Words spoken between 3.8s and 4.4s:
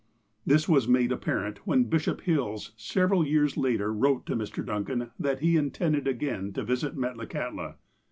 wrote to